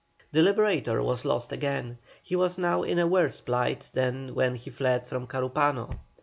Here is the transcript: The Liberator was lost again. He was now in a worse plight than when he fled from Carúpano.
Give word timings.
The 0.31 0.41
Liberator 0.41 1.03
was 1.03 1.25
lost 1.25 1.51
again. 1.51 1.99
He 2.23 2.35
was 2.35 2.57
now 2.57 2.81
in 2.81 2.97
a 2.97 3.05
worse 3.05 3.39
plight 3.39 3.91
than 3.93 4.33
when 4.33 4.55
he 4.55 4.71
fled 4.71 5.05
from 5.05 5.27
Carúpano. 5.27 5.99